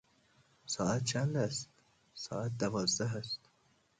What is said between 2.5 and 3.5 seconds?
دوازده است.